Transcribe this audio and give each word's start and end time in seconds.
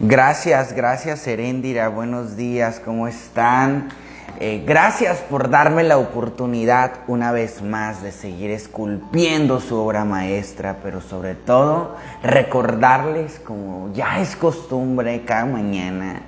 Gracias, 0.00 0.74
gracias 0.74 1.26
Heréndira, 1.26 1.88
buenos 1.88 2.36
días, 2.36 2.80
¿cómo 2.84 3.08
están? 3.08 3.88
Eh, 4.38 4.62
gracias 4.64 5.18
por 5.18 5.50
darme 5.50 5.82
la 5.82 5.98
oportunidad 5.98 6.92
una 7.08 7.32
vez 7.32 7.62
más 7.62 8.00
de 8.00 8.12
seguir 8.12 8.52
esculpiendo 8.52 9.58
su 9.58 9.76
obra 9.76 10.04
maestra, 10.04 10.76
pero 10.84 11.00
sobre 11.00 11.34
todo 11.34 11.96
recordarles, 12.22 13.40
como 13.40 13.92
ya 13.92 14.20
es 14.20 14.36
costumbre 14.36 15.24
cada 15.24 15.46
mañana, 15.46 16.22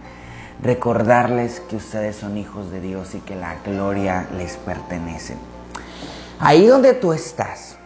recordarles 0.61 1.61
que 1.61 1.77
ustedes 1.77 2.16
son 2.16 2.39
hijos 2.39 2.73
de 2.73 2.80
Dios 2.80 3.14
y 3.14 3.21
que 3.21 3.37
la 3.37 3.55
gloria 3.64 4.27
les 4.37 4.57
pertenece. 4.57 5.37
Ahí 6.41 6.66
donde 6.66 6.95
tú 6.95 7.12
estás, 7.12 7.77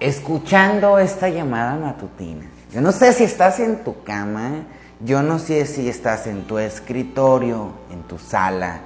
escuchando 0.00 0.98
esta 0.98 1.28
llamada 1.28 1.76
matutina, 1.76 2.46
yo 2.72 2.80
no 2.80 2.90
sé 2.90 3.12
si 3.12 3.24
estás 3.24 3.60
en 3.60 3.84
tu 3.84 4.02
cama, 4.02 4.64
yo 5.00 5.22
no 5.22 5.38
sé 5.38 5.66
si 5.66 5.90
estás 5.90 6.26
en 6.26 6.44
tu 6.44 6.58
escritorio, 6.58 7.72
en 7.90 8.02
tu 8.04 8.18
sala, 8.18 8.80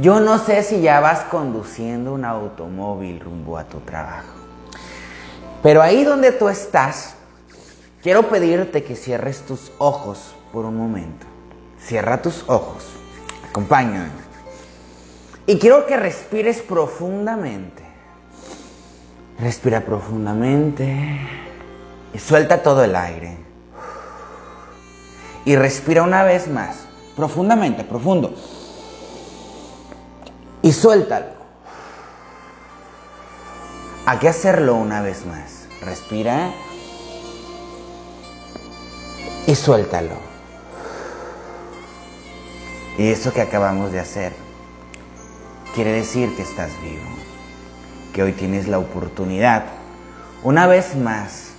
yo 0.00 0.18
no 0.18 0.38
sé 0.38 0.62
si 0.62 0.80
ya 0.80 1.00
vas 1.00 1.20
conduciendo 1.24 2.14
un 2.14 2.24
automóvil 2.24 3.20
rumbo 3.20 3.58
a 3.58 3.64
tu 3.64 3.80
trabajo. 3.80 4.32
Pero 5.62 5.82
ahí 5.82 6.04
donde 6.04 6.32
tú 6.32 6.48
estás, 6.48 7.16
quiero 8.02 8.28
pedirte 8.30 8.82
que 8.82 8.96
cierres 8.96 9.42
tus 9.42 9.72
ojos 9.76 10.34
por 10.50 10.64
un 10.64 10.76
momento. 10.76 11.26
Cierra 11.78 12.22
tus 12.22 12.44
ojos. 12.48 12.86
Acompáñame. 13.50 14.08
Y 15.46 15.58
quiero 15.58 15.84
que 15.86 15.96
respires 15.96 16.62
profundamente. 16.62 17.82
Respira 19.38 19.82
profundamente 19.82 21.47
y 22.14 22.18
suelta 22.18 22.62
todo 22.62 22.84
el 22.84 22.96
aire. 22.96 23.38
Y 25.44 25.56
respira 25.56 26.02
una 26.02 26.24
vez 26.24 26.48
más, 26.48 26.80
profundamente, 27.16 27.84
profundo 27.84 28.34
y 30.62 30.72
suéltalo. 30.72 31.26
Hay 34.06 34.18
que 34.18 34.28
hacerlo 34.28 34.74
una 34.74 35.02
vez 35.02 35.24
más. 35.26 35.66
Respira 35.82 36.50
y 39.46 39.54
suéltalo. 39.54 40.16
Y 42.96 43.08
eso 43.08 43.32
que 43.32 43.42
acabamos 43.42 43.92
de 43.92 44.00
hacer 44.00 44.32
quiere 45.74 45.92
decir 45.92 46.34
que 46.36 46.42
estás 46.42 46.70
vivo, 46.82 47.08
que 48.12 48.22
hoy 48.22 48.32
tienes 48.32 48.66
la 48.66 48.78
oportunidad, 48.78 49.66
una 50.42 50.66
vez 50.66 50.96
más, 50.96 51.50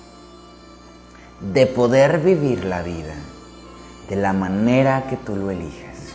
de 1.41 1.65
poder 1.67 2.19
vivir 2.19 2.65
la 2.65 2.81
vida 2.81 3.15
de 4.09 4.15
la 4.15 4.33
manera 4.33 5.05
que 5.09 5.17
tú 5.17 5.35
lo 5.35 5.51
eliges. 5.51 6.13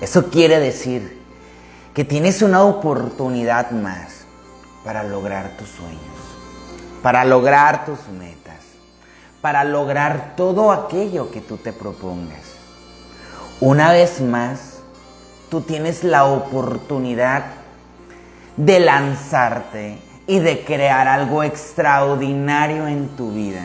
Eso 0.00 0.30
quiere 0.30 0.60
decir 0.60 1.22
que 1.92 2.04
tienes 2.04 2.42
una 2.42 2.62
oportunidad 2.62 3.70
más 3.70 4.24
para 4.84 5.02
lograr 5.02 5.56
tus 5.56 5.68
sueños, 5.68 6.00
para 7.02 7.24
lograr 7.24 7.84
tus 7.84 8.08
metas, 8.08 8.60
para 9.40 9.64
lograr 9.64 10.34
todo 10.36 10.72
aquello 10.72 11.30
que 11.30 11.40
tú 11.40 11.56
te 11.56 11.72
propongas. 11.72 12.54
Una 13.60 13.92
vez 13.92 14.20
más, 14.20 14.78
tú 15.50 15.60
tienes 15.60 16.04
la 16.04 16.24
oportunidad 16.24 17.44
de 18.56 18.80
lanzarte 18.80 19.98
y 20.26 20.38
de 20.38 20.64
crear 20.64 21.08
algo 21.08 21.42
extraordinario 21.42 22.86
en 22.88 23.08
tu 23.16 23.32
vida. 23.32 23.64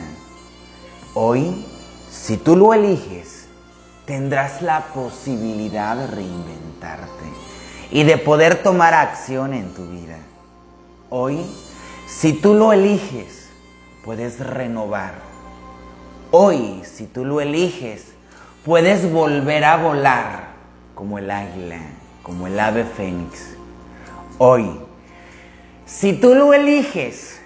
Hoy, 1.16 1.66
si 2.12 2.38
tú 2.38 2.56
lo 2.56 2.72
eliges, 2.72 3.48
tendrás 4.06 4.62
la 4.62 4.86
posibilidad 4.94 5.98
de 5.98 6.06
reinventarte 6.06 7.26
y 7.90 8.04
de 8.04 8.18
poder 8.18 8.62
tomar 8.62 8.94
acción 8.94 9.56
en 9.56 9.74
tu 9.74 9.88
vida. 9.88 10.18
Hoy, 11.10 11.44
si 12.08 12.34
tú 12.34 12.54
lo 12.54 12.74
eliges, 12.74 13.50
puedes 14.06 14.40
renovar. 14.40 15.14
Hoy, 16.30 16.84
si 16.84 17.08
tú 17.08 17.26
lo 17.26 17.42
eliges, 17.42 18.14
puedes 18.64 19.12
volver 19.12 19.64
a 19.64 19.78
volar 19.78 20.50
como 20.94 21.18
el 21.18 21.32
águila, 21.32 21.80
como 22.22 22.46
el 22.46 22.60
ave 22.60 22.84
fénix. 22.84 23.56
Hoy, 24.38 24.80
si 25.88 26.14
tú 26.14 26.36
lo 26.36 26.54
eliges, 26.54 27.42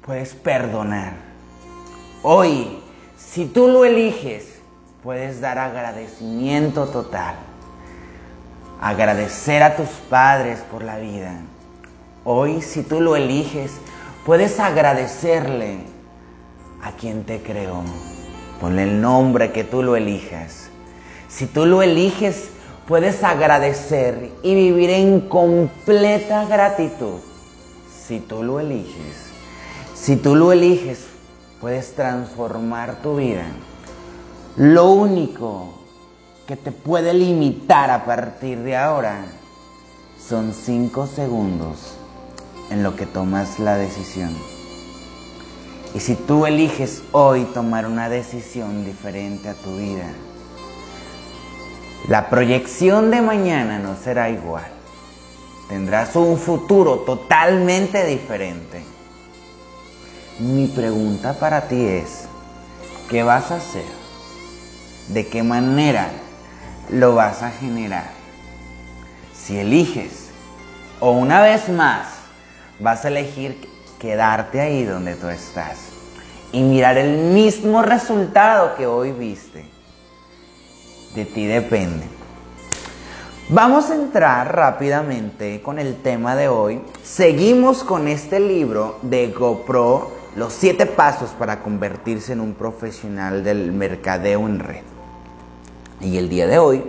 puedes 0.00 0.34
perdonar. 0.34 1.33
Hoy, 2.26 2.78
si 3.18 3.44
tú 3.44 3.68
lo 3.68 3.84
eliges, 3.84 4.46
puedes 5.02 5.42
dar 5.42 5.58
agradecimiento 5.58 6.86
total 6.86 7.36
agradecer 8.80 9.62
a 9.62 9.76
tus 9.76 9.88
padres 10.08 10.60
por 10.70 10.82
la 10.82 10.98
vida. 10.98 11.38
Hoy, 12.24 12.62
si 12.62 12.82
tú 12.82 13.02
lo 13.02 13.14
eliges, 13.14 13.72
puedes 14.24 14.58
agradecerle 14.58 15.80
a 16.82 16.92
quien 16.92 17.24
te 17.24 17.42
creó. 17.42 17.82
Ponle 18.58 18.84
el 18.84 19.02
nombre 19.02 19.52
que 19.52 19.64
tú 19.64 19.82
lo 19.82 19.94
elijas. 19.94 20.70
Si 21.28 21.44
tú 21.44 21.66
lo 21.66 21.82
eliges, 21.82 22.48
puedes 22.86 23.22
agradecer 23.22 24.30
y 24.42 24.54
vivir 24.54 24.88
en 24.88 25.20
completa 25.28 26.46
gratitud. 26.46 27.20
Si 28.06 28.18
tú 28.18 28.42
lo 28.42 28.60
eliges, 28.60 29.30
si 29.94 30.16
tú 30.16 30.36
lo 30.36 30.52
eliges, 30.52 31.13
puedes 31.64 31.94
transformar 31.94 32.96
tu 32.96 33.16
vida. 33.16 33.46
Lo 34.58 34.90
único 34.90 35.72
que 36.46 36.56
te 36.56 36.72
puede 36.72 37.14
limitar 37.14 37.90
a 37.90 38.04
partir 38.04 38.58
de 38.58 38.76
ahora 38.76 39.24
son 40.18 40.52
cinco 40.52 41.06
segundos 41.06 41.96
en 42.70 42.82
lo 42.82 42.94
que 42.96 43.06
tomas 43.06 43.58
la 43.60 43.78
decisión. 43.78 44.36
Y 45.94 46.00
si 46.00 46.16
tú 46.16 46.44
eliges 46.44 47.02
hoy 47.12 47.44
tomar 47.54 47.86
una 47.86 48.10
decisión 48.10 48.84
diferente 48.84 49.48
a 49.48 49.54
tu 49.54 49.74
vida, 49.78 50.12
la 52.10 52.28
proyección 52.28 53.10
de 53.10 53.22
mañana 53.22 53.78
no 53.78 53.96
será 53.96 54.28
igual. 54.28 54.70
Tendrás 55.70 56.14
un 56.14 56.36
futuro 56.36 56.98
totalmente 57.06 58.04
diferente. 58.04 58.93
Mi 60.38 60.66
pregunta 60.66 61.34
para 61.34 61.68
ti 61.68 61.84
es, 61.84 62.26
¿qué 63.08 63.22
vas 63.22 63.50
a 63.50 63.56
hacer? 63.56 63.84
¿De 65.08 65.26
qué 65.28 65.42
manera 65.42 66.10
lo 66.90 67.14
vas 67.14 67.42
a 67.42 67.50
generar. 67.50 68.10
Si 69.34 69.58
eliges, 69.58 70.28
o 71.00 71.12
una 71.12 71.42
vez 71.42 71.68
más, 71.68 72.06
vas 72.80 73.04
a 73.04 73.08
elegir 73.08 73.68
quedarte 73.98 74.60
ahí 74.60 74.84
donde 74.84 75.14
tú 75.14 75.28
estás 75.28 75.78
y 76.52 76.62
mirar 76.62 76.98
el 76.98 77.32
mismo 77.32 77.82
resultado 77.82 78.76
que 78.76 78.86
hoy 78.86 79.12
viste. 79.12 79.64
De 81.14 81.24
ti 81.24 81.46
depende. 81.46 82.06
Vamos 83.50 83.90
a 83.90 83.94
entrar 83.94 84.54
rápidamente 84.54 85.60
con 85.62 85.78
el 85.78 85.96
tema 85.96 86.34
de 86.34 86.48
hoy. 86.48 86.80
Seguimos 87.02 87.84
con 87.84 88.08
este 88.08 88.40
libro 88.40 88.98
de 89.02 89.28
GoPro, 89.28 90.12
los 90.36 90.52
siete 90.52 90.86
pasos 90.86 91.30
para 91.30 91.60
convertirse 91.60 92.32
en 92.32 92.40
un 92.40 92.54
profesional 92.54 93.44
del 93.44 93.70
mercadeo 93.72 94.46
en 94.46 94.58
red. 94.58 94.82
Y 96.00 96.18
el 96.18 96.28
día 96.28 96.46
de 96.46 96.58
hoy 96.58 96.82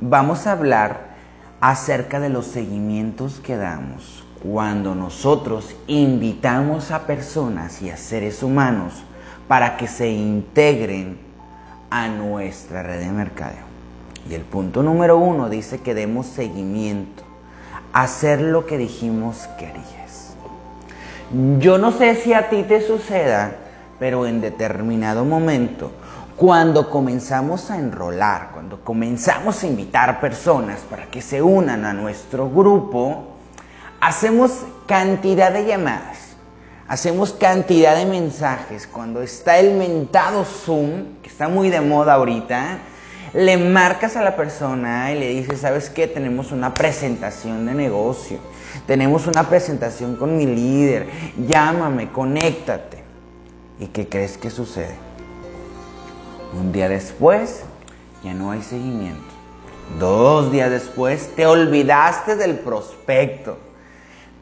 vamos 0.00 0.46
a 0.46 0.52
hablar 0.52 1.12
acerca 1.60 2.20
de 2.20 2.28
los 2.28 2.46
seguimientos 2.46 3.40
que 3.40 3.56
damos 3.56 4.24
cuando 4.42 4.94
nosotros 4.94 5.74
invitamos 5.86 6.90
a 6.90 7.06
personas 7.06 7.80
y 7.80 7.90
a 7.90 7.96
seres 7.96 8.42
humanos 8.42 9.04
para 9.48 9.76
que 9.76 9.86
se 9.86 10.08
integren 10.08 11.18
a 11.90 12.08
nuestra 12.08 12.82
red 12.82 13.00
de 13.00 13.10
mercadeo. 13.10 13.64
Y 14.28 14.34
el 14.34 14.42
punto 14.42 14.82
número 14.82 15.16
uno 15.16 15.48
dice 15.48 15.80
que 15.80 15.94
demos 15.94 16.26
seguimiento, 16.26 17.22
hacer 17.92 18.40
lo 18.40 18.66
que 18.66 18.78
dijimos 18.78 19.48
que 19.58 19.66
harías. 19.66 20.31
Yo 21.58 21.78
no 21.78 21.92
sé 21.92 22.14
si 22.16 22.32
a 22.32 22.50
ti 22.50 22.62
te 22.64 22.86
suceda, 22.86 23.52
pero 23.98 24.26
en 24.26 24.40
determinado 24.40 25.24
momento 25.24 25.90
cuando 26.36 26.90
comenzamos 26.90 27.70
a 27.70 27.78
enrolar, 27.78 28.50
cuando 28.52 28.80
comenzamos 28.82 29.62
a 29.62 29.66
invitar 29.66 30.20
personas 30.20 30.80
para 30.80 31.06
que 31.06 31.22
se 31.22 31.42
unan 31.42 31.84
a 31.84 31.92
nuestro 31.92 32.50
grupo, 32.50 33.28
hacemos 34.00 34.64
cantidad 34.86 35.52
de 35.52 35.66
llamadas, 35.66 36.18
hacemos 36.88 37.32
cantidad 37.32 37.96
de 37.96 38.06
mensajes. 38.06 38.86
Cuando 38.86 39.22
está 39.22 39.58
el 39.58 39.74
mentado 39.74 40.44
Zoom, 40.44 41.20
que 41.22 41.28
está 41.28 41.48
muy 41.48 41.70
de 41.70 41.80
moda 41.80 42.14
ahorita, 42.14 42.78
le 43.34 43.56
marcas 43.56 44.16
a 44.16 44.22
la 44.22 44.34
persona 44.34 45.12
y 45.12 45.18
le 45.18 45.28
dices, 45.28 45.60
¿sabes 45.60 45.90
qué? 45.90 46.08
Tenemos 46.08 46.50
una 46.50 46.74
presentación 46.74 47.66
de 47.66 47.74
negocio, 47.74 48.38
tenemos 48.86 49.26
una 49.26 49.48
presentación 49.48 50.16
con 50.16 50.36
mi 50.36 50.46
líder, 50.46 51.08
llámame, 51.48 52.10
conéctate. 52.10 53.02
¿Y 53.78 53.86
qué 53.86 54.08
crees 54.08 54.38
que 54.38 54.50
sucede? 54.50 54.94
Un 56.58 56.72
día 56.72 56.88
después, 56.88 57.62
ya 58.22 58.34
no 58.34 58.50
hay 58.50 58.62
seguimiento. 58.62 59.32
Dos 59.98 60.52
días 60.52 60.70
después, 60.70 61.30
te 61.34 61.46
olvidaste 61.46 62.36
del 62.36 62.58
prospecto. 62.58 63.58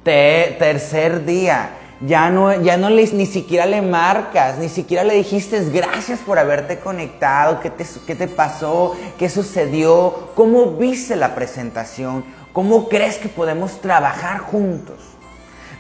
tercer 0.03 1.25
día, 1.25 1.71
ya 2.01 2.31
no, 2.31 2.63
ya 2.63 2.77
no 2.77 2.89
le, 2.89 3.07
ni 3.13 3.27
siquiera 3.27 3.67
le 3.67 3.83
marcas, 3.83 4.59
ni 4.59 4.69
siquiera 4.69 5.05
le 5.05 5.15
dijiste 5.15 5.63
gracias 5.71 6.21
por 6.21 6.39
haberte 6.39 6.79
conectado, 6.79 7.61
qué 7.61 7.71
te, 7.71 7.85
qué 8.07 8.15
te 8.15 8.27
pasó, 8.27 8.97
qué 9.19 9.29
sucedió, 9.29 10.31
cómo 10.35 10.73
viste 10.73 11.15
la 11.17 11.35
presentación, 11.35 12.25
cómo 12.53 12.89
crees 12.89 13.19
que 13.19 13.29
podemos 13.29 13.81
trabajar 13.81 14.39
juntos. 14.39 14.97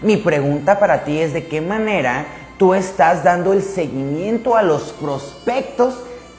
Mi 0.02 0.18
pregunta 0.18 0.78
para 0.78 1.04
ti 1.04 1.18
es 1.18 1.32
de 1.32 1.46
qué 1.46 1.60
manera 1.60 2.26
tú 2.58 2.74
estás 2.74 3.24
dando 3.24 3.54
el 3.54 3.62
seguimiento 3.62 4.56
a 4.56 4.62
los 4.62 4.92
prospectos 4.92 5.94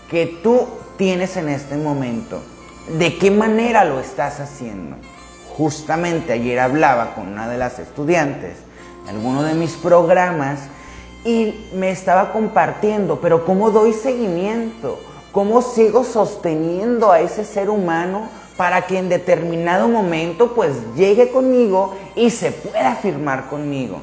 que 0.09 0.39
tú 0.43 0.67
tienes 0.97 1.37
en 1.37 1.49
este 1.49 1.75
momento. 1.75 2.39
¿De 2.99 3.17
qué 3.17 3.31
manera 3.31 3.83
lo 3.85 3.99
estás 3.99 4.39
haciendo? 4.39 4.97
Justamente 5.57 6.33
ayer 6.33 6.59
hablaba 6.59 7.15
con 7.15 7.27
una 7.27 7.47
de 7.47 7.57
las 7.57 7.79
estudiantes 7.79 8.57
alguno 9.07 9.43
de 9.43 9.53
mis 9.53 9.73
programas 9.73 10.59
y 11.23 11.67
me 11.73 11.91
estaba 11.91 12.31
compartiendo, 12.31 13.19
pero 13.21 13.45
¿cómo 13.45 13.71
doy 13.71 13.93
seguimiento? 13.93 14.99
¿Cómo 15.31 15.61
sigo 15.61 16.03
sosteniendo 16.03 17.11
a 17.11 17.21
ese 17.21 17.45
ser 17.45 17.69
humano 17.69 18.27
para 18.57 18.85
que 18.85 18.97
en 18.97 19.09
determinado 19.09 19.87
momento 19.87 20.53
pues 20.53 20.73
llegue 20.95 21.29
conmigo 21.31 21.95
y 22.15 22.31
se 22.31 22.51
pueda 22.51 22.95
firmar 22.95 23.47
conmigo? 23.47 24.01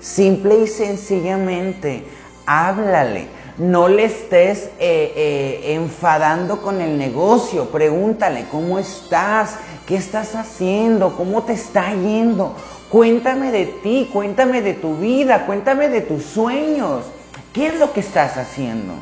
Simple 0.00 0.60
y 0.60 0.66
sencillamente, 0.66 2.04
háblale. 2.46 3.28
No 3.58 3.88
le 3.88 4.04
estés 4.04 4.70
eh, 4.78 5.12
eh, 5.14 5.74
enfadando 5.74 6.62
con 6.62 6.80
el 6.80 6.96
negocio. 6.96 7.66
Pregúntale, 7.66 8.46
¿cómo 8.50 8.78
estás? 8.78 9.56
¿Qué 9.86 9.96
estás 9.96 10.34
haciendo? 10.34 11.14
¿Cómo 11.14 11.42
te 11.42 11.52
está 11.52 11.92
yendo? 11.92 12.54
Cuéntame 12.90 13.52
de 13.52 13.66
ti, 13.66 14.10
cuéntame 14.12 14.62
de 14.62 14.74
tu 14.74 14.96
vida, 14.96 15.46
cuéntame 15.46 15.88
de 15.88 16.00
tus 16.00 16.24
sueños. 16.24 17.04
¿Qué 17.52 17.68
es 17.68 17.78
lo 17.78 17.92
que 17.92 18.00
estás 18.00 18.36
haciendo? 18.36 18.94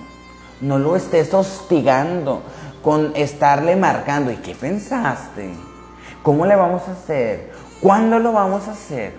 No 0.60 0.78
lo 0.78 0.94
estés 0.94 1.32
hostigando 1.32 2.42
con 2.82 3.16
estarle 3.16 3.76
marcando. 3.76 4.30
¿Y 4.30 4.36
qué 4.36 4.54
pensaste? 4.54 5.48
¿Cómo 6.22 6.44
le 6.44 6.54
vamos 6.54 6.82
a 6.86 6.92
hacer? 6.92 7.50
¿Cuándo 7.80 8.18
lo 8.18 8.32
vamos 8.32 8.68
a 8.68 8.72
hacer? 8.72 9.14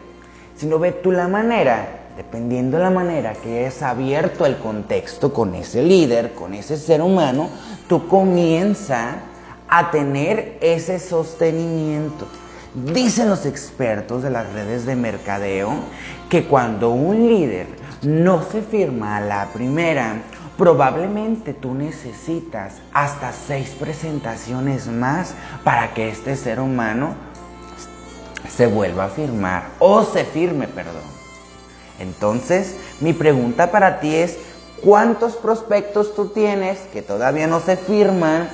Si 0.55 0.67
no 0.67 0.77
ve 0.77 0.91
tú 0.91 1.11
la 1.11 1.27
manera, 1.27 1.87
dependiendo 2.15 2.77
de 2.77 2.83
la 2.83 2.91
manera 2.91 3.33
que 3.33 3.65
es 3.65 3.81
abierto 3.81 4.45
el 4.45 4.57
contexto 4.57 5.33
con 5.33 5.55
ese 5.55 5.81
líder, 5.81 6.33
con 6.33 6.53
ese 6.53 6.77
ser 6.77 7.01
humano, 7.01 7.49
tú 7.87 8.07
comienza 8.07 9.15
a 9.67 9.89
tener 9.89 10.59
ese 10.61 10.99
sostenimiento. 10.99 12.27
Dicen 12.75 13.29
los 13.29 13.47
expertos 13.47 14.21
de 14.21 14.29
las 14.29 14.53
redes 14.53 14.85
de 14.85 14.95
mercadeo 14.95 15.71
que 16.29 16.45
cuando 16.45 16.91
un 16.91 17.27
líder 17.27 17.65
no 18.03 18.43
se 18.43 18.61
firma 18.61 19.17
a 19.17 19.21
la 19.21 19.47
primera, 19.47 20.21
probablemente 20.55 21.55
tú 21.55 21.73
necesitas 21.73 22.75
hasta 22.93 23.33
seis 23.33 23.69
presentaciones 23.69 24.85
más 24.85 25.33
para 25.63 25.95
que 25.95 26.09
este 26.09 26.35
ser 26.35 26.59
humano 26.59 27.15
se 28.55 28.67
vuelva 28.67 29.05
a 29.05 29.09
firmar 29.09 29.69
o 29.79 30.03
se 30.03 30.23
firme, 30.23 30.67
perdón. 30.67 31.01
Entonces, 31.99 32.75
mi 32.99 33.13
pregunta 33.13 33.71
para 33.71 33.99
ti 33.99 34.13
es, 34.13 34.37
¿cuántos 34.83 35.35
prospectos 35.37 36.13
tú 36.13 36.27
tienes 36.27 36.77
que 36.93 37.01
todavía 37.01 37.47
no 37.47 37.61
se 37.61 37.77
firman 37.77 38.49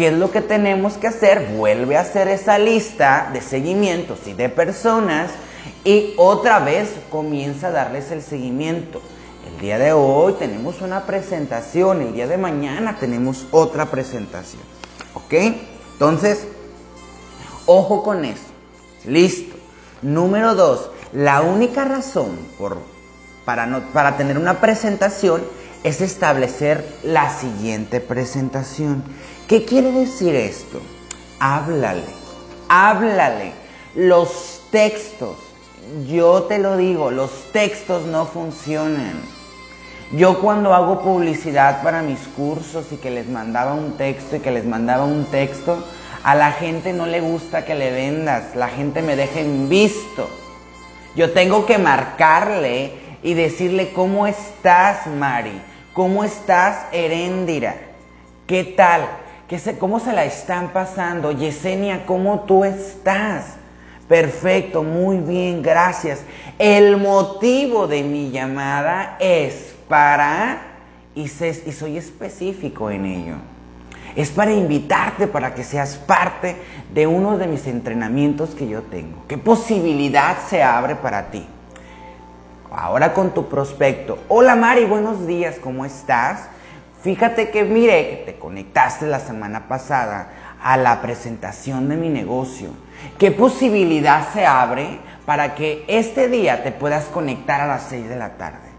¿Qué 0.00 0.06
es 0.06 0.14
lo 0.14 0.30
que 0.30 0.40
tenemos 0.40 0.94
que 0.94 1.08
hacer? 1.08 1.52
Vuelve 1.58 1.98
a 1.98 2.00
hacer 2.00 2.26
esa 2.28 2.58
lista 2.58 3.28
de 3.34 3.42
seguimientos 3.42 4.20
y 4.26 4.32
de 4.32 4.48
personas 4.48 5.30
y 5.84 6.14
otra 6.16 6.58
vez 6.58 6.94
comienza 7.10 7.66
a 7.66 7.72
darles 7.72 8.10
el 8.10 8.22
seguimiento. 8.22 9.02
El 9.46 9.60
día 9.60 9.78
de 9.78 9.92
hoy 9.92 10.36
tenemos 10.38 10.80
una 10.80 11.04
presentación, 11.04 12.00
el 12.00 12.14
día 12.14 12.26
de 12.26 12.38
mañana 12.38 12.96
tenemos 12.98 13.46
otra 13.50 13.90
presentación. 13.90 14.62
¿Ok? 15.12 15.34
Entonces, 15.92 16.46
ojo 17.66 18.02
con 18.02 18.24
eso. 18.24 18.46
Listo. 19.04 19.54
Número 20.00 20.54
dos, 20.54 20.90
la 21.12 21.42
única 21.42 21.84
razón 21.84 22.38
por, 22.56 22.78
para, 23.44 23.66
no, 23.66 23.82
para 23.92 24.16
tener 24.16 24.38
una 24.38 24.62
presentación 24.62 25.42
es 25.84 26.00
establecer 26.00 26.84
la 27.02 27.30
siguiente 27.30 28.00
presentación. 28.00 29.02
¿Qué 29.48 29.64
quiere 29.64 29.92
decir 29.92 30.34
esto? 30.34 30.80
Háblale, 31.38 32.04
háblale. 32.68 33.52
Los 33.94 34.62
textos, 34.70 35.36
yo 36.06 36.44
te 36.44 36.58
lo 36.58 36.76
digo, 36.76 37.10
los 37.10 37.30
textos 37.52 38.06
no 38.06 38.26
funcionan. 38.26 39.20
Yo 40.12 40.40
cuando 40.40 40.74
hago 40.74 41.02
publicidad 41.02 41.82
para 41.82 42.02
mis 42.02 42.20
cursos 42.36 42.86
y 42.92 42.96
que 42.96 43.10
les 43.10 43.28
mandaba 43.28 43.74
un 43.74 43.96
texto 43.96 44.36
y 44.36 44.40
que 44.40 44.50
les 44.50 44.66
mandaba 44.66 45.04
un 45.04 45.24
texto, 45.26 45.84
a 46.22 46.34
la 46.34 46.52
gente 46.52 46.92
no 46.92 47.06
le 47.06 47.20
gusta 47.20 47.64
que 47.64 47.74
le 47.74 47.90
vendas, 47.90 48.54
la 48.54 48.68
gente 48.68 49.02
me 49.02 49.16
deja 49.16 49.40
en 49.40 49.68
visto. 49.68 50.28
Yo 51.16 51.32
tengo 51.32 51.64
que 51.64 51.78
marcarle 51.78 53.09
y 53.22 53.34
decirle, 53.34 53.92
¿cómo 53.92 54.26
estás, 54.26 55.06
Mari? 55.06 55.60
¿Cómo 55.92 56.24
estás, 56.24 56.86
Heréndira? 56.92 57.74
¿Qué 58.46 58.64
tal? 58.64 59.02
¿Qué 59.48 59.58
se, 59.58 59.78
¿Cómo 59.78 60.00
se 60.00 60.12
la 60.12 60.24
están 60.24 60.68
pasando? 60.68 61.32
Yesenia, 61.32 62.06
¿cómo 62.06 62.40
tú 62.40 62.64
estás? 62.64 63.56
Perfecto, 64.08 64.82
muy 64.82 65.18
bien, 65.18 65.62
gracias. 65.62 66.20
El 66.58 66.96
motivo 66.96 67.86
de 67.86 68.02
mi 68.02 68.30
llamada 68.30 69.16
es 69.20 69.74
para, 69.88 70.62
y, 71.14 71.22
y 71.22 71.72
soy 71.72 71.96
específico 71.96 72.90
en 72.90 73.06
ello, 73.06 73.34
es 74.16 74.30
para 74.30 74.52
invitarte 74.52 75.26
para 75.26 75.54
que 75.54 75.62
seas 75.62 75.96
parte 75.96 76.56
de 76.92 77.06
uno 77.06 77.38
de 77.38 77.46
mis 77.46 77.66
entrenamientos 77.66 78.50
que 78.50 78.66
yo 78.66 78.82
tengo. 78.82 79.24
¿Qué 79.28 79.38
posibilidad 79.38 80.38
se 80.48 80.62
abre 80.62 80.96
para 80.96 81.30
ti? 81.30 81.46
Ahora 82.72 83.12
con 83.14 83.34
tu 83.34 83.48
prospecto. 83.48 84.18
Hola 84.28 84.54
Mari, 84.54 84.84
buenos 84.84 85.26
días, 85.26 85.56
¿cómo 85.60 85.84
estás? 85.84 86.42
Fíjate 87.02 87.50
que 87.50 87.64
mire 87.64 88.10
que 88.10 88.32
te 88.32 88.38
conectaste 88.38 89.06
la 89.06 89.18
semana 89.18 89.66
pasada 89.66 90.28
a 90.62 90.76
la 90.76 91.02
presentación 91.02 91.88
de 91.88 91.96
mi 91.96 92.08
negocio. 92.08 92.68
¿Qué 93.18 93.32
posibilidad 93.32 94.32
se 94.32 94.46
abre 94.46 95.00
para 95.26 95.56
que 95.56 95.84
este 95.88 96.28
día 96.28 96.62
te 96.62 96.70
puedas 96.70 97.06
conectar 97.06 97.60
a 97.60 97.66
las 97.66 97.82
6 97.88 98.08
de 98.08 98.16
la 98.16 98.36
tarde? 98.36 98.70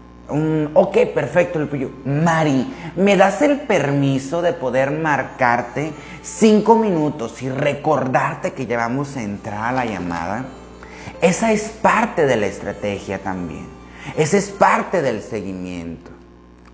ok, 0.72 0.96
perfecto. 1.14 1.58
Mari, 2.06 2.92
¿me 2.96 3.18
das 3.18 3.42
el 3.42 3.60
permiso 3.60 4.40
de 4.40 4.54
poder 4.54 4.90
marcarte 4.90 5.92
cinco 6.22 6.76
minutos 6.76 7.42
y 7.42 7.50
recordarte 7.50 8.54
que 8.54 8.64
ya 8.64 8.78
vamos 8.78 9.18
a 9.18 9.22
entrar 9.22 9.64
a 9.64 9.72
la 9.72 9.84
llamada? 9.84 10.46
Esa 11.20 11.52
es 11.52 11.68
parte 11.68 12.24
de 12.24 12.36
la 12.36 12.46
estrategia 12.46 13.18
también. 13.18 13.81
Ese 14.16 14.38
es 14.38 14.50
parte 14.50 15.02
del 15.02 15.22
seguimiento. 15.22 16.10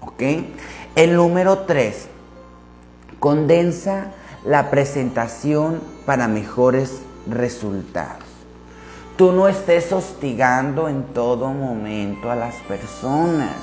¿Ok? 0.00 0.22
El 0.96 1.14
número 1.14 1.60
3. 1.60 2.08
Condensa 3.20 4.12
la 4.44 4.70
presentación 4.70 5.80
para 6.06 6.28
mejores 6.28 7.02
resultados. 7.28 8.24
Tú 9.16 9.32
no 9.32 9.48
estés 9.48 9.92
hostigando 9.92 10.88
en 10.88 11.02
todo 11.02 11.48
momento 11.48 12.30
a 12.30 12.36
las 12.36 12.54
personas. 12.62 13.56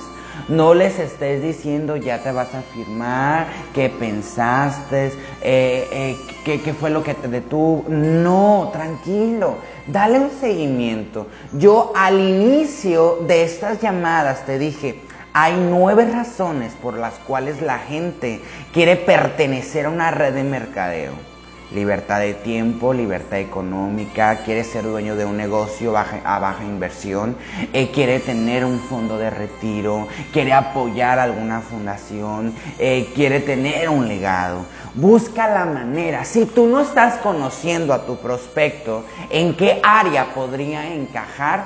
No 0.47 0.73
les 0.73 0.99
estés 0.99 1.41
diciendo 1.41 1.95
ya 1.95 2.21
te 2.21 2.31
vas 2.31 2.53
a 2.53 2.61
firmar, 2.61 3.47
qué 3.73 3.89
pensaste, 3.89 5.07
eh, 5.41 5.87
eh, 5.91 6.17
qué, 6.43 6.73
fue 6.73 6.89
lo 6.89 7.03
que 7.03 7.13
te 7.13 7.27
detuvo. 7.27 7.85
No, 7.87 8.69
tranquilo, 8.71 9.57
dale 9.87 10.19
un 10.19 10.31
seguimiento. 10.39 11.27
Yo 11.53 11.91
al 11.95 12.19
inicio 12.19 13.19
de 13.27 13.43
estas 13.43 13.81
llamadas 13.81 14.45
te 14.45 14.59
dije, 14.59 15.01
hay 15.33 15.55
nueve 15.69 16.05
razones 16.05 16.73
por 16.81 16.97
las 16.97 17.15
cuales 17.19 17.61
la 17.61 17.79
gente 17.79 18.41
quiere 18.73 18.95
pertenecer 18.95 19.87
a 19.87 19.89
una 19.89 20.11
red 20.11 20.33
de 20.33 20.43
mercadeo 20.43 21.34
libertad 21.73 22.19
de 22.19 22.33
tiempo, 22.33 22.93
libertad 22.93 23.39
económica, 23.39 24.43
quiere 24.45 24.63
ser 24.63 24.83
dueño 24.83 25.15
de 25.15 25.25
un 25.25 25.37
negocio 25.37 25.95
a 25.97 26.39
baja 26.39 26.63
inversión, 26.63 27.35
eh, 27.73 27.91
quiere 27.91 28.19
tener 28.19 28.65
un 28.65 28.79
fondo 28.79 29.17
de 29.17 29.29
retiro, 29.29 30.07
quiere 30.31 30.53
apoyar 30.53 31.19
alguna 31.19 31.61
fundación, 31.61 32.53
eh, 32.77 33.11
quiere 33.15 33.39
tener 33.39 33.89
un 33.89 34.07
legado. 34.07 34.65
Busca 34.93 35.47
la 35.47 35.65
manera, 35.65 36.23
si 36.25 36.45
tú 36.45 36.67
no 36.67 36.81
estás 36.81 37.15
conociendo 37.15 37.93
a 37.93 38.05
tu 38.05 38.17
prospecto, 38.17 39.03
en 39.29 39.55
qué 39.55 39.79
área 39.83 40.33
podría 40.33 40.93
encajar, 40.93 41.65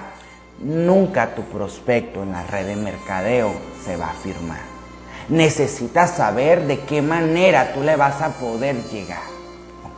nunca 0.61 1.35
tu 1.35 1.43
prospecto 1.43 2.23
en 2.23 2.31
la 2.31 2.43
red 2.43 2.67
de 2.67 2.75
mercadeo 2.75 3.53
se 3.85 3.95
va 3.95 4.09
a 4.09 4.13
firmar. 4.13 4.79
necesitas 5.29 6.15
saber 6.15 6.65
de 6.65 6.79
qué 6.79 7.03
manera 7.03 7.71
tú 7.73 7.83
le 7.83 7.95
vas 7.95 8.19
a 8.19 8.29
poder 8.29 8.75
llegar. 8.91 9.38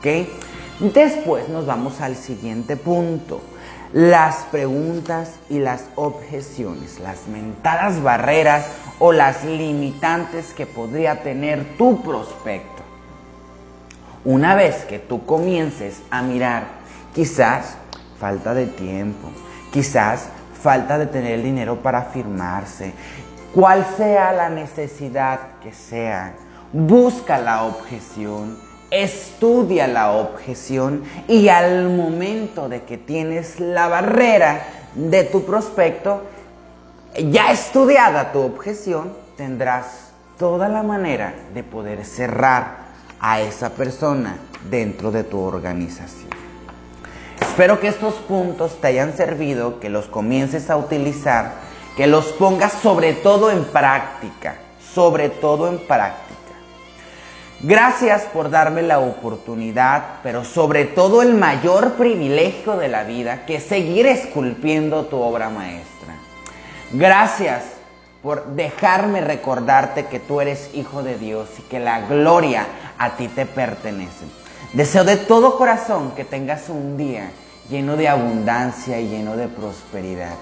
¿Ok? 0.02 0.94
Después 0.94 1.48
nos 1.48 1.68
vamos 1.68 2.02
al 2.02 2.16
siguiente 2.16 2.76
punto. 2.76 3.40
Las 3.94 4.38
preguntas 4.46 5.36
y 5.48 5.60
las 5.60 5.86
objeciones, 5.96 7.00
las 7.00 7.28
mentadas 7.28 8.02
barreras 8.02 8.66
o 8.98 9.12
las 9.12 9.44
limitantes 9.44 10.54
que 10.56 10.66
podría 10.66 11.22
tener 11.22 11.78
tu 11.78 12.02
prospecto. 12.02 12.82
Una 14.26 14.56
vez 14.56 14.86
que 14.86 14.98
tú 14.98 15.24
comiences 15.24 16.02
a 16.10 16.24
mirar, 16.24 16.64
quizás 17.14 17.76
falta 18.20 18.56
de 18.56 18.66
tiempo, 18.66 19.30
quizás 19.72 20.30
falta 20.64 20.98
de 20.98 21.06
tener 21.06 21.34
el 21.34 21.44
dinero 21.44 21.84
para 21.84 22.06
firmarse, 22.06 22.94
cual 23.54 23.86
sea 23.98 24.32
la 24.34 24.50
necesidad 24.50 25.60
que 25.62 25.74
sea, 25.74 26.34
busca 26.74 27.38
la 27.38 27.66
objeción, 27.66 28.71
estudia 28.92 29.88
la 29.88 30.12
objeción 30.12 31.04
y 31.28 31.48
al 31.48 31.90
momento 31.90 32.68
de 32.68 32.84
que 32.84 32.98
tienes 32.98 33.60
la 33.60 33.88
barrera 33.88 34.68
de 34.94 35.24
tu 35.24 35.46
prospecto, 35.46 36.22
ya 37.18 37.52
estudiada 37.52 38.34
tu 38.34 38.42
objeción, 38.42 39.14
tendrás 39.38 40.12
toda 40.38 40.68
la 40.68 40.84
manera 40.84 41.34
de 41.54 41.64
poder 41.64 42.06
cerrar 42.06 42.92
a 43.20 43.40
esa 43.42 43.70
persona 43.70 44.38
dentro 44.70 45.12
de 45.12 45.24
tu 45.24 45.40
organización. 45.40 46.30
Espero 47.40 47.80
que 47.80 47.88
estos 47.88 48.16
puntos 48.16 48.80
te 48.82 48.88
hayan 48.88 49.16
servido, 49.16 49.80
que 49.80 49.90
los 49.90 50.08
comiences 50.08 50.70
a 50.70 50.78
utilizar, 50.78 51.54
que 51.96 52.08
los 52.08 52.26
pongas 52.34 52.74
sobre 52.74 53.14
todo 53.14 53.52
en 53.52 53.64
práctica, 53.66 54.56
sobre 54.94 55.30
todo 55.30 55.68
en 55.68 55.80
práctica. 55.80 56.41
Gracias 57.64 58.24
por 58.24 58.50
darme 58.50 58.82
la 58.82 59.00
oportunidad, 59.00 60.20
pero 60.24 60.44
sobre 60.44 60.86
todo 60.86 61.22
el 61.22 61.36
mayor 61.36 61.94
privilegio 61.94 62.76
de 62.78 62.88
la 62.88 63.04
vida, 63.04 63.46
que 63.46 63.58
es 63.58 63.64
seguir 63.64 64.08
esculpiendo 64.08 65.06
tu 65.06 65.18
obra 65.18 65.52
maestra. 65.52 66.16
Gracias 66.92 67.64
por 68.24 68.48
dejarme 68.56 69.22
recordarte 69.22 70.08
que 70.08 70.20
tú 70.20 70.42
eres 70.42 70.72
hijo 70.74 71.04
de 71.04 71.20
Dios 71.20 71.50
y 71.60 71.62
que 71.64 71.80
la 71.80 72.02
gloria 72.02 72.66
a 72.98 73.12
ti 73.12 73.28
te 73.28 73.46
pertenece. 73.46 74.26
Deseo 74.74 75.04
de 75.04 75.18
todo 75.18 75.58
corazón 75.58 76.14
que 76.16 76.24
tengas 76.24 76.68
un 76.68 76.98
día 76.98 77.30
lleno 77.70 77.96
de 77.96 78.08
abundancia 78.08 79.00
y 79.00 79.08
lleno 79.08 79.38
de 79.38 79.48
prosperidad 79.48 80.34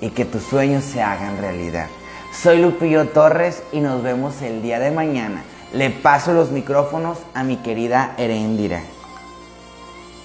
y 0.00 0.10
que 0.10 0.24
tus 0.24 0.42
sueños 0.42 0.82
se 0.82 1.00
hagan 1.00 1.38
realidad. 1.38 1.86
Soy 2.32 2.60
Lupillo 2.60 3.08
Torres 3.10 3.62
y 3.70 3.78
nos 3.78 4.02
vemos 4.02 4.42
el 4.42 4.60
día 4.60 4.80
de 4.80 4.90
mañana. 4.90 5.42
Le 5.74 5.90
paso 5.90 6.32
los 6.32 6.52
micrófonos 6.52 7.18
a 7.34 7.42
mi 7.42 7.56
querida 7.56 8.14
Erendira. 8.16 8.93